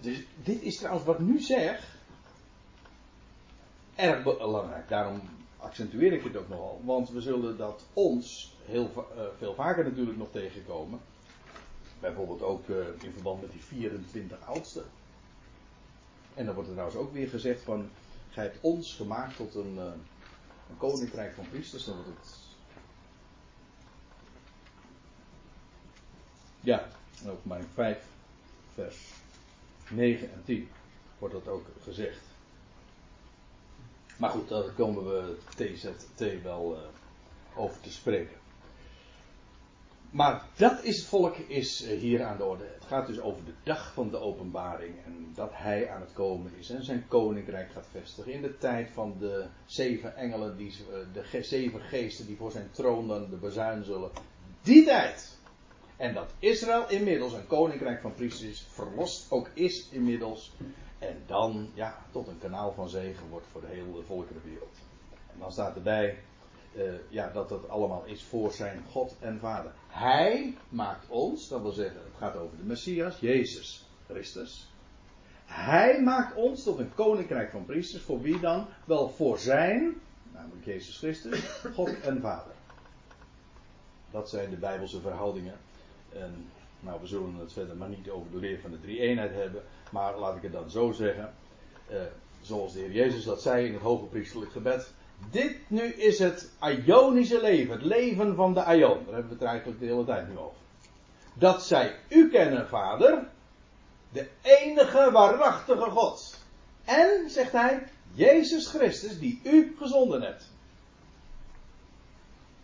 [0.00, 1.97] Dus dit is trouwens wat ik nu zeg.
[3.98, 4.88] Erg belangrijk.
[4.88, 5.20] Daarom
[5.56, 6.80] accentueer ik het ook nogal.
[6.84, 11.00] Want we zullen dat ons heel uh, veel vaker natuurlijk nog tegenkomen.
[12.00, 14.84] Bijvoorbeeld ook uh, in verband met die 24 oudsten.
[16.34, 17.88] En dan wordt er trouwens ook weer gezegd van.
[18.30, 19.82] Gij hebt ons gemaakt tot een, uh,
[20.70, 21.84] een koninkrijk van priesters.
[21.84, 22.36] Dan wordt het.
[26.60, 26.88] Ja,
[27.26, 28.04] openbaring 5,
[28.74, 29.12] vers
[29.90, 30.68] 9 en 10
[31.18, 32.27] wordt dat ook gezegd.
[34.18, 38.36] Maar goed, daar komen we TZT wel uh, over te spreken.
[40.10, 42.64] maar dat is het volk is eh, hier aan de orde.
[42.74, 44.94] Het gaat dus over de dag van de openbaring.
[45.04, 46.70] En dat hij aan het komen is.
[46.70, 48.32] En zijn koninkrijk gaat vestigen.
[48.32, 50.56] In de tijd van de zeven engelen.
[50.56, 54.10] Die, eh, de zeven geesten die voor zijn troon dan de bezuin zullen.
[54.62, 55.36] Die tijd.
[55.96, 58.66] En dat Israël inmiddels een koninkrijk van priesters is.
[58.70, 60.52] Verlost ook is inmiddels.
[60.98, 64.76] En dan ja, tot een kanaal van zegen wordt voor de hele volkerenwereld.
[65.32, 66.18] En dan staat erbij
[66.76, 69.72] uh, ja, dat dat allemaal is voor zijn God en Vader.
[69.88, 74.68] Hij maakt ons, dat wil zeggen, het gaat over de Messias, Jezus Christus.
[75.44, 78.66] Hij maakt ons tot een koninkrijk van priesters, voor wie dan?
[78.84, 80.00] Wel voor zijn,
[80.32, 82.52] namelijk Jezus Christus, God en Vader.
[84.10, 85.56] Dat zijn de Bijbelse verhoudingen.
[86.12, 86.50] En,
[86.80, 89.62] nou, we zullen het verder maar niet over de leer van de drie-eenheid hebben.
[89.90, 91.34] Maar laat ik het dan zo zeggen.
[91.90, 91.96] Uh,
[92.40, 94.92] zoals de Heer Jezus dat zei in het hoge priesterlijk gebed.
[95.30, 99.04] Dit nu is het Ionische leven, het leven van de Ion.
[99.04, 100.56] Daar hebben we het eigenlijk de hele tijd nu over.
[101.34, 103.28] Dat zij u kennen, Vader,
[104.12, 106.38] de enige waarachtige God.
[106.84, 110.50] En, zegt hij, Jezus Christus, die u gezonden hebt.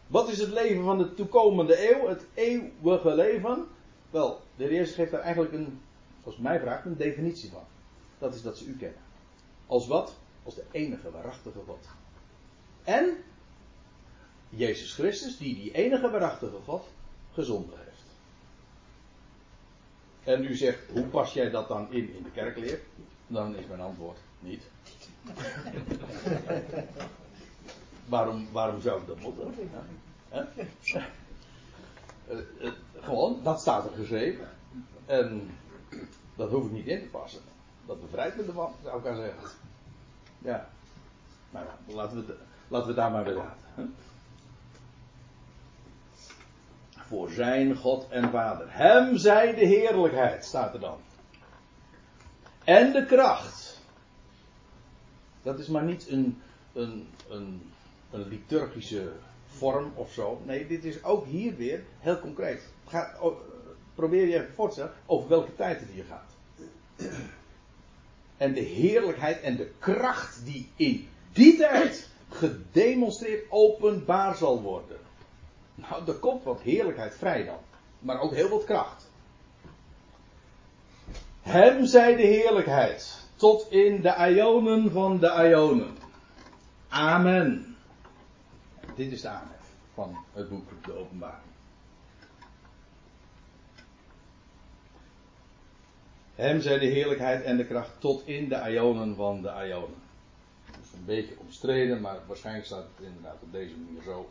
[0.07, 3.67] Wat is het leven van de toekomende eeuw, het eeuwige leven?
[4.15, 5.81] Wel, de Jezus geeft daar eigenlijk een,
[6.25, 7.65] als mij vraagt, een definitie van.
[8.19, 9.01] Dat is dat ze u kennen.
[9.67, 10.17] Als wat?
[10.43, 11.87] Als de enige waarachtige God.
[12.85, 13.17] En
[14.49, 16.87] Jezus Christus, die die enige waarachtige God
[17.33, 18.05] gezonden heeft.
[20.25, 22.81] En u zegt, hoe pas jij dat dan in in de kerkleer?
[23.27, 24.63] Dan is mijn antwoord niet.
[28.15, 29.55] waarom, waarom zou ik dat moeten?
[32.29, 34.49] Uh, uh, gewoon, dat staat er geschreven.
[35.07, 35.51] En
[36.37, 37.41] dat hoef ik niet in te passen.
[37.87, 39.49] Dat bevrijdt me ervan, zou ik aan zeggen.
[40.39, 40.69] Ja.
[41.51, 42.37] Ja, laten we,
[42.69, 43.95] laten we daar maar weer laten.
[46.91, 48.67] Voor zijn God en Vader.
[48.69, 50.99] Hem zij de heerlijkheid, staat er dan.
[52.65, 53.81] En de kracht.
[55.43, 57.73] Dat is maar niet een, een, een,
[58.11, 59.13] een liturgische
[59.57, 60.41] vorm of zo.
[60.45, 62.63] Nee, dit is ook hier weer heel concreet.
[63.21, 63.37] Oh,
[63.95, 66.33] probeer je even voor te stellen over welke tijd het hier gaat.
[68.37, 74.99] En de heerlijkheid en de kracht die in die tijd gedemonstreerd openbaar zal worden.
[75.75, 77.59] Nou, er komt wat heerlijkheid vrij dan.
[77.99, 79.11] Maar ook heel wat kracht.
[81.41, 83.23] Hem zij de heerlijkheid.
[83.37, 85.97] Tot in de ionen van de ionen.
[86.89, 87.74] Amen.
[88.95, 89.57] Dit is de amen
[89.95, 91.53] van het boek De Openbaring.
[96.35, 100.03] Hem zij de heerlijkheid en de kracht tot in de ionen van de ionen
[100.95, 104.31] een beetje omstreden, maar waarschijnlijk staat het inderdaad op deze manier zo.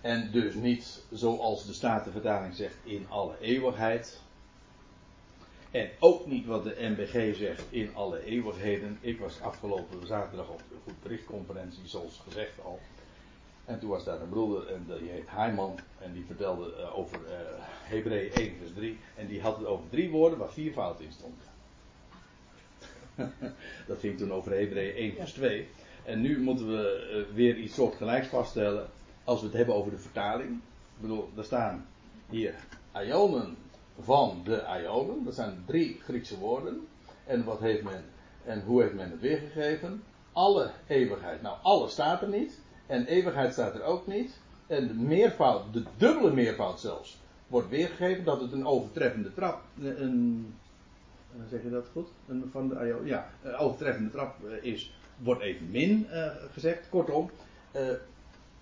[0.00, 4.20] En dus niet zoals de Statenvertaling zegt in alle eeuwigheid.
[5.70, 8.98] En ook niet wat de MBG zegt in alle eeuwigheden.
[9.00, 12.80] Ik was afgelopen zaterdag op de goed berichtconferentie, zoals gezegd al.
[13.64, 17.20] En toen was daar een broeder, en die heet Heiman, en die vertelde uh, over
[17.20, 17.30] uh,
[17.82, 18.98] Hebreeën 1 vers 3.
[19.16, 21.52] En die had het over drie woorden waar vier fouten in stonden.
[23.86, 25.68] dat ging toen over Hebreeën 1 vers 2.
[26.04, 28.86] En nu moeten we weer iets soortgelijks vaststellen.
[29.24, 30.50] Als we het hebben over de vertaling.
[30.94, 31.86] Ik bedoel, er staan
[32.28, 32.54] hier
[32.94, 33.56] ionen
[34.00, 35.24] van de ionen.
[35.24, 36.86] Dat zijn drie Griekse woorden.
[37.26, 38.04] En wat heeft men,
[38.44, 40.02] en hoe heeft men het weergegeven?
[40.32, 41.42] Alle eeuwigheid.
[41.42, 42.60] Nou, alle staat er niet.
[42.86, 44.40] En eeuwigheid staat er ook niet.
[44.66, 50.54] En de meervoud, de dubbele meervoud zelfs, wordt weergegeven dat het een overtreffende trap, een
[51.50, 52.08] zeg je dat goed?
[52.50, 56.06] Van de IO, ja, uh, overtreffende trap uh, is, wordt even min
[56.52, 56.88] gezegd.
[56.88, 57.30] Kortom,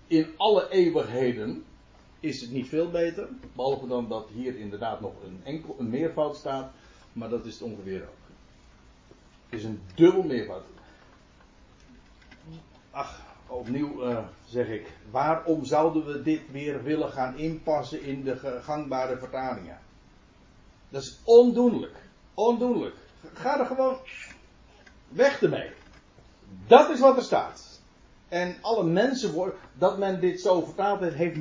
[0.07, 1.63] in alle eeuwigheden
[2.19, 3.27] is het niet veel beter.
[3.55, 6.71] Behalve dan dat hier inderdaad nog een, enkel, een meervoud staat.
[7.13, 8.23] Maar dat is het ongeveer ook.
[9.49, 10.63] Het is een dubbel meervoud.
[12.91, 13.21] Ach,
[13.53, 14.91] opnieuw zeg ik.
[15.11, 19.79] Waarom zouden we dit weer willen gaan inpassen in de gangbare vertalingen?
[20.89, 21.95] Dat is ondoenlijk.
[22.33, 22.95] Ondoenlijk.
[23.33, 23.97] Ga er gewoon
[25.09, 25.69] weg ermee.
[26.67, 27.81] Dat is wat er staat.
[28.27, 31.37] En alle mensen worden, dat men dit zo vertaald heeft, heeft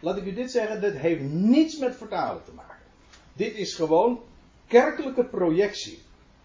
[0.00, 2.86] laat ik u dit zeggen, dat heeft niets met vertalen te maken.
[3.32, 4.20] Dit is gewoon
[4.66, 6.02] kerkelijke projectie.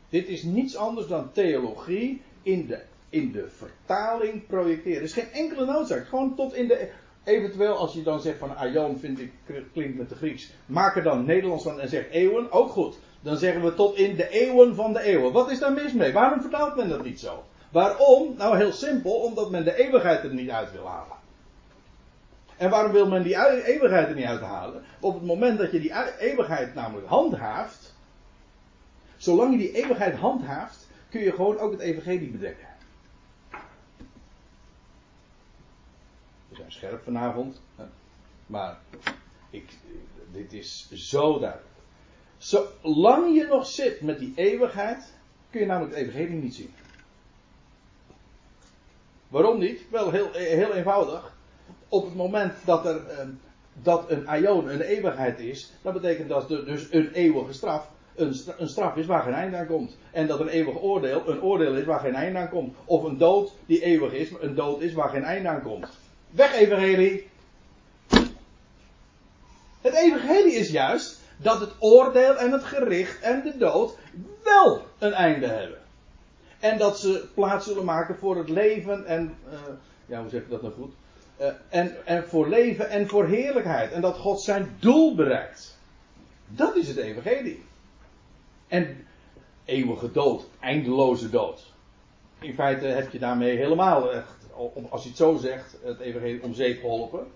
[0.09, 2.83] Dit is niets anders dan theologie in de,
[3.15, 4.97] in de vertaling projecteren.
[4.97, 6.07] Er is geen enkele noodzaak.
[6.07, 6.89] Gewoon tot in de.
[7.23, 9.31] Eventueel als je dan zegt van Aion vind ik
[9.73, 10.51] klinkt met de Grieks.
[10.65, 12.51] Maak er dan Nederlands van en zeg eeuwen.
[12.51, 12.97] Ook goed.
[13.21, 15.31] Dan zeggen we tot in de eeuwen van de eeuwen.
[15.31, 16.13] Wat is daar mis mee?
[16.13, 17.43] Waarom vertaalt men dat niet zo?
[17.71, 18.35] Waarom?
[18.37, 21.17] Nou heel simpel, omdat men de eeuwigheid er niet uit wil halen.
[22.57, 24.83] En waarom wil men die eeuwigheid er niet uithalen?
[24.99, 27.93] Op het moment dat je die eeuwigheid namelijk handhaaft,
[29.17, 32.67] zolang je die eeuwigheid handhaaft, kun je gewoon ook het evangelie bedekken.
[36.55, 37.61] We zijn scherp vanavond,
[38.45, 38.77] maar
[39.49, 39.77] ik,
[40.31, 41.69] dit is zo duidelijk.
[42.37, 45.13] Zolang je nog zit met die eeuwigheid,
[45.49, 46.73] kun je namelijk het evangelie niet zien.
[49.27, 49.89] Waarom niet?
[49.89, 51.35] Wel heel, heel eenvoudig.
[51.89, 53.29] Op het moment dat er ehm,
[53.73, 58.35] dat een aion een eeuwigheid is, dat betekent dat er dus een eeuwige straf een,
[58.57, 59.97] een, straf is waar geen einde aan komt.
[60.11, 62.75] En dat een eeuwig oordeel een oordeel is waar geen einde aan komt.
[62.85, 65.87] Of een dood die eeuwig is, een dood is waar geen einde aan komt.
[66.35, 67.27] Weg evangelie!
[69.81, 73.97] Het evangelie is juist dat het oordeel en het gericht en de dood
[74.43, 75.77] wel een einde hebben.
[76.59, 79.59] En dat ze plaats zullen maken voor het leven en, uh,
[80.05, 80.93] ja, hoe zeg je dat nou goed?
[81.41, 83.91] Uh, en, en voor leven en voor heerlijkheid.
[83.91, 85.77] En dat God zijn doel bereikt.
[86.47, 87.63] Dat is het evangelie.
[88.67, 89.07] En
[89.65, 91.73] eeuwige dood, eindeloze dood.
[92.39, 94.44] In feite heb je daarmee helemaal, echt,
[94.89, 97.27] als je het zo zegt, het evangelie om zeep geholpen.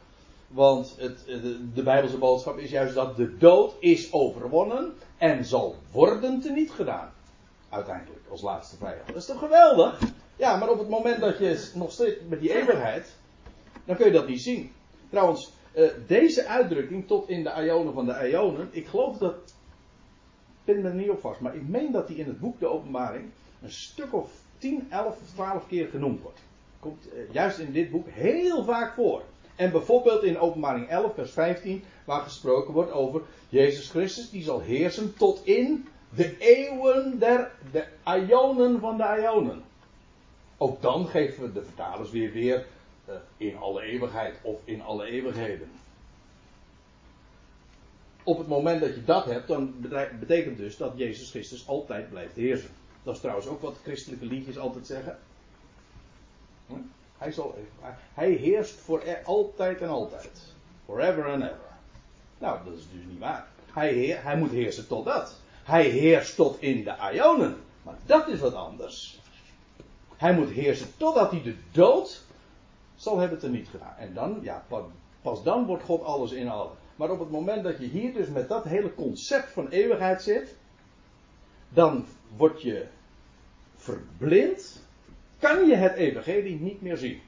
[0.47, 5.75] Want het, de, de Bijbelse boodschap is juist dat de dood is overwonnen en zal
[5.91, 7.11] worden teniet gedaan.
[7.69, 9.07] Uiteindelijk, als laatste vijand.
[9.07, 10.01] Dat is toch geweldig?
[10.35, 13.15] Ja, maar op het moment dat je nog steeds met die eeuwigheid,
[13.85, 14.71] dan kun je dat niet zien.
[15.09, 19.33] Trouwens, uh, deze uitdrukking tot in de ionen van de ionen, ik geloof dat,
[20.63, 22.67] ik ben er niet op vast, maar ik meen dat die in het boek De
[22.67, 23.29] Openbaring
[23.61, 26.39] een stuk of 10, 11 of 12 keer genoemd wordt.
[26.79, 29.21] Komt uh, juist in dit boek heel vaak voor.
[29.55, 34.59] En bijvoorbeeld in Openbaring 11, vers 15, waar gesproken wordt over Jezus Christus, die zal
[34.59, 39.63] heersen tot in de eeuwen der de ionen van de ionen.
[40.57, 42.65] Ook dan geven de vertalers weer weer
[43.09, 45.71] uh, in alle eeuwigheid of in alle eeuwigheden.
[48.23, 49.75] Op het moment dat je dat hebt, dan
[50.19, 52.69] betekent dus dat Jezus Christus altijd blijft heersen.
[53.03, 55.17] Dat is trouwens ook wat christelijke liedjes altijd zeggen.
[57.17, 57.55] Hij, zal,
[58.13, 60.29] hij heerst voor e- altijd en altijd.
[60.85, 61.57] Forever and ever.
[62.37, 63.47] Nou, dat is dus niet waar.
[63.73, 65.35] Hij, hij moet heersen tot dat.
[65.63, 67.57] Hij heerst tot in de Ionen.
[67.83, 69.19] Maar dat is wat anders.
[70.17, 72.23] Hij moet heersen totdat hij de dood
[72.95, 73.95] zal hebben teniet gedaan.
[73.97, 74.65] En dan, ja,
[75.21, 76.71] pas dan wordt God alles in allen.
[76.95, 80.55] Maar op het moment dat je hier dus met dat hele concept van eeuwigheid zit,
[81.69, 82.05] dan
[82.37, 82.85] word je
[83.75, 84.81] verblind
[85.39, 87.21] kan je het evangelie niet meer zien.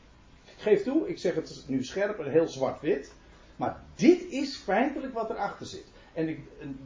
[0.44, 3.14] Ik geef toe, ik zeg het nu scherp en heel zwart-wit.
[3.56, 5.86] Maar dit is feitelijk wat erachter zit.
[6.14, 6.40] En, ik,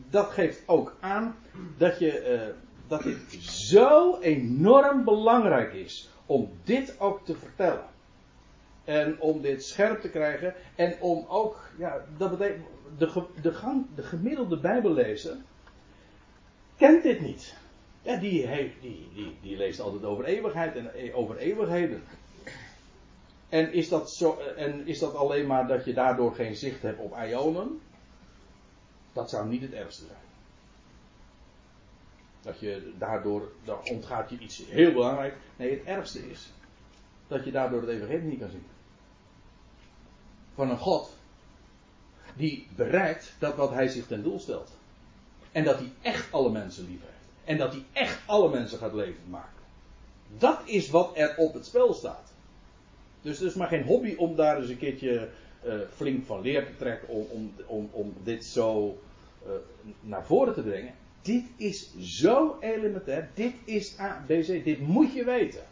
[0.10, 1.36] dat geeft ook aan
[1.78, 2.56] dat, je, uh,
[2.88, 7.86] dat dit zo enorm belangrijk is om dit ook te vertellen.
[8.84, 10.54] En om dit scherp te krijgen.
[10.76, 12.66] En om ook, ja, dat betekent,
[12.98, 15.38] de, de, de gemiddelde Bijbellezer
[16.78, 17.56] kent dit niet.
[18.06, 22.04] Ja, die, heeft, die, die, die leest altijd over eeuwigheid en e- over eeuwigheden.
[23.50, 27.00] En is, dat zo, en is dat alleen maar dat je daardoor geen zicht hebt
[27.00, 27.82] op ionen?
[29.14, 30.20] Dat zou niet het ergste zijn.
[32.42, 33.52] Dat je daardoor,
[33.84, 35.36] ontgaat je iets heel belangrijk.
[35.56, 36.52] Nee, het ergste is
[37.28, 38.66] dat je daardoor het evangelie niet kan zien.
[40.54, 41.18] Van een God
[42.36, 44.78] die bereikt dat wat hij zich ten doel stelt.
[45.52, 47.15] En dat hij echt alle mensen lief heeft.
[47.46, 49.64] En dat hij echt alle mensen gaat leven maken.
[50.38, 52.34] Dat is wat er op het spel staat.
[53.22, 55.30] Dus het is maar geen hobby om daar eens een keertje
[55.66, 57.08] uh, flink van leer te trekken.
[57.08, 58.98] Om, om, om, om dit zo
[59.46, 59.52] uh,
[60.02, 60.94] naar voren te brengen.
[61.22, 63.30] Dit is zo elementair.
[63.34, 64.64] Dit is ABC.
[64.64, 65.64] Dit moet je weten.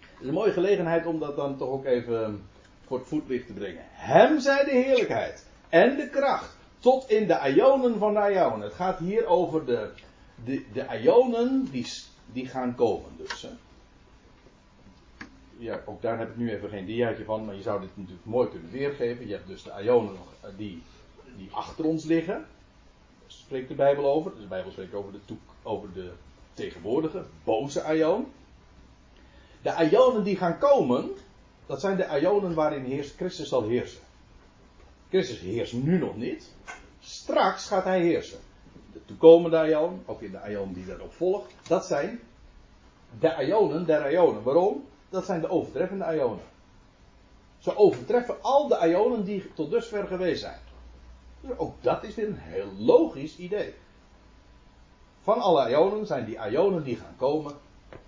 [0.00, 2.42] Het is een mooie gelegenheid om dat dan toch ook even
[2.86, 3.82] voor het voetlicht te brengen.
[3.90, 6.56] Hem zij de heerlijkheid en de kracht.
[6.78, 8.60] Tot in de ionen van de ionen.
[8.60, 9.90] Het gaat hier over de
[10.44, 11.86] de, de ionen die,
[12.32, 13.46] die gaan komen dus.
[15.56, 18.26] Ja, ook daar heb ik nu even geen diaatje van, maar je zou dit natuurlijk
[18.26, 19.26] mooi kunnen weergeven.
[19.26, 20.82] Je hebt dus de ionen eh, die,
[21.36, 22.34] die achter ons liggen.
[22.34, 22.46] Daar
[23.26, 24.40] spreekt de Bijbel over.
[24.40, 26.12] De Bijbel spreekt over de, toek, over de
[26.54, 28.26] tegenwoordige, boze ion.
[29.62, 31.10] De ionen die gaan komen,
[31.66, 34.00] dat zijn de ionen waarin heerst, Christus zal heersen.
[35.08, 36.54] Christus heerst nu nog niet.
[37.00, 38.38] Straks gaat hij heersen
[39.06, 42.20] de toekomende Ion, ook in de Ion die daarop volgt, dat zijn
[43.18, 44.42] de Ionen der Ionen.
[44.42, 44.84] Waarom?
[45.08, 46.44] Dat zijn de overtreffende Ionen.
[47.58, 50.58] Ze overtreffen al de Ionen die tot dusver geweest zijn.
[51.40, 53.74] Dus ook dat is weer een heel logisch idee.
[55.22, 57.52] Van alle Ionen zijn die Ionen die gaan komen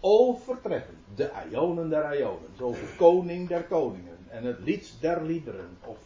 [0.01, 0.97] overtreffen.
[1.15, 2.49] De Ionen der Ionen.
[2.57, 4.11] Zoals de koning der koningen.
[4.31, 5.99] en het lied der liederen, of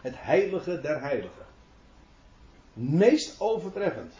[0.00, 1.46] het heilige der heiligen.
[2.78, 4.14] Meest overtreffend.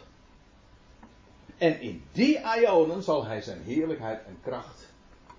[1.58, 4.88] En in die Ionen zal hij zijn heerlijkheid en kracht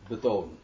[0.08, 0.58] betonen.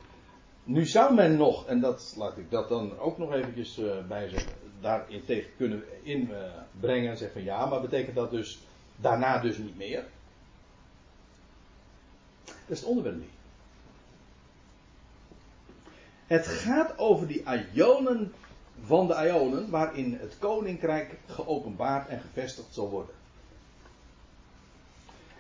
[0.64, 4.30] Nu zou men nog, en dat laat ik dat dan ook nog eventjes uh, bij
[4.30, 4.52] zeggen,
[4.82, 8.60] daarin tegen kunnen inbrengen en zeggen van ja, maar betekent dat dus
[8.96, 10.04] daarna dus niet meer?
[12.46, 13.30] Dat is het onderwerp niet.
[16.28, 17.44] Het gaat over die
[17.74, 18.34] Ionen
[18.84, 23.16] van de Ionen, waarin het koninkrijk geopenbaard en gevestigd zal worden.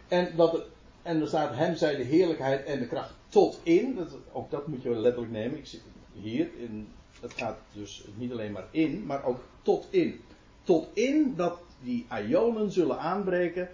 [0.08, 0.64] En, dat
[1.02, 4.08] en er staat, hem zij de heerlijkheid en de kracht tot in.
[4.32, 5.58] Ook dat moet je letterlijk nemen.
[5.58, 5.82] Ik zit
[6.14, 6.88] hier, in,
[7.22, 10.22] het gaat dus niet alleen maar in, maar ook tot in.
[10.64, 13.70] Tot in dat die Ionen zullen aanbreken,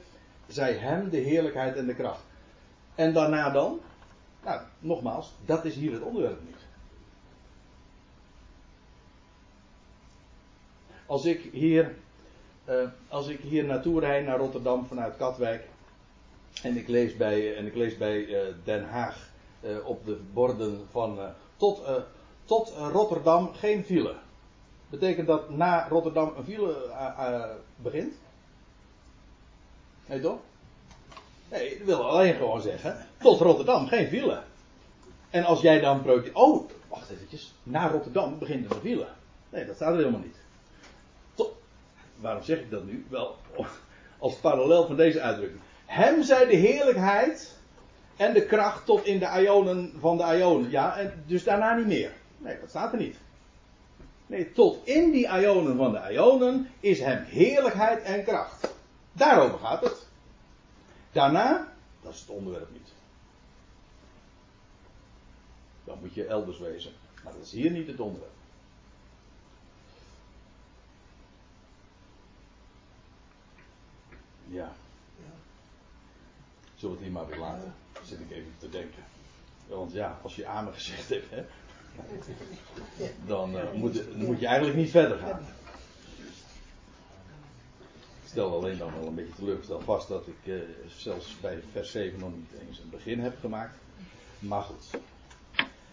[0.48, 2.24] zij hem de heerlijkheid en de kracht.
[2.96, 3.80] En daarna dan?
[4.44, 6.61] Nou, nogmaals, dat is hier het onderwerp niet.
[11.12, 11.96] Als ik hier,
[12.70, 15.68] uh, als ik hier naartoe rijd naar Rotterdam vanuit Katwijk.
[16.64, 19.30] En ik lees bij, en ik lees bij uh, Den Haag
[19.62, 21.20] uh, op de borden van
[21.58, 21.82] tot,
[22.46, 24.16] tot Rotterdam geen file.
[24.90, 26.76] Betekent dat na Rotterdam een file
[27.76, 28.14] begint?
[30.06, 30.40] Nee toch?
[31.50, 33.08] Nee, dat wil alleen gewoon zeggen.
[33.18, 34.42] Tot Rotterdam geen file.
[35.30, 36.34] En als jij dan project.
[36.34, 37.54] Oh, wacht eventjes.
[37.64, 39.08] Na Rotterdam begint er een file.
[39.50, 40.41] Nee, dat staat er helemaal niet
[42.22, 43.06] waarom zeg ik dat nu?
[43.10, 43.38] Wel,
[44.20, 45.62] als parallel van deze uitdrukking.
[45.86, 47.60] Hem zij de heerlijkheid
[48.16, 50.70] en de kracht tot in de ionen van de ionen.
[50.70, 52.12] Ja, en dus daarna niet meer.
[52.38, 53.18] Nee, dat staat er niet.
[54.28, 58.74] Nee, tot in die ionen van de ionen is hem heerlijkheid en kracht.
[59.12, 60.08] Daarover gaat het.
[61.12, 62.90] Daarna, dat is het onderwerp niet.
[65.84, 66.92] Dan moet je elders wezen.
[67.24, 68.34] Maar dat is hier niet het onderwerp.
[74.52, 74.72] Ja.
[76.76, 77.74] Zullen we het hier maar weer laten?
[78.04, 79.04] Zit ik even te denken.
[79.68, 81.44] Want ja, als je amen gezegd hebt, hè,
[83.26, 85.40] dan, uh, moet, moet, je eigenlijk niet verder gaan.
[88.22, 90.62] Ik stel alleen dan wel een beetje teleurgesteld vast dat ik uh,
[90.98, 93.78] zelfs bij vers 7 nog niet eens een begin heb gemaakt.
[94.40, 95.02] Maar goed.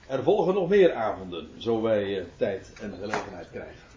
[0.06, 3.87] Er volgen nog meer avonden, zo wij uh, tijd en gelegenheid krijgen.